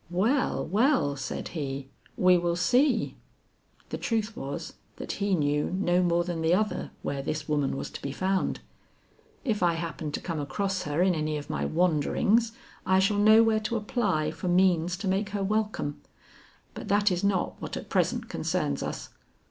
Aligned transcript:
"Well, 0.09 0.65
well," 0.65 1.15
said 1.15 1.49
he, 1.49 1.89
"we 2.17 2.35
will 2.35 2.55
see." 2.55 3.17
The 3.89 3.99
truth 3.99 4.35
was, 4.35 4.73
that 4.95 5.11
he 5.11 5.35
knew 5.35 5.69
no 5.75 6.01
more 6.01 6.23
than 6.23 6.41
the 6.41 6.55
other 6.55 6.89
where 7.03 7.21
this 7.21 7.47
woman 7.47 7.77
was 7.77 7.91
to 7.91 8.01
be 8.01 8.11
found. 8.11 8.61
"If 9.45 9.61
I 9.61 9.73
happen 9.75 10.11
to 10.13 10.19
come 10.19 10.39
across 10.39 10.81
her 10.89 11.03
in 11.03 11.13
any 11.13 11.37
of 11.37 11.51
my 11.51 11.65
wanderings, 11.65 12.51
I 12.83 12.97
shall 12.97 13.19
know 13.19 13.43
where 13.43 13.59
to 13.59 13.75
apply 13.77 14.31
for 14.31 14.47
means 14.47 14.97
to 14.97 15.07
make 15.07 15.29
her 15.37 15.43
welcome. 15.43 16.01
But 16.73 16.87
that 16.87 17.11
is 17.11 17.23
not 17.23 17.61
what 17.61 17.77
at 17.77 17.87
present 17.87 18.27
concerns 18.27 18.81
us. 18.81 19.09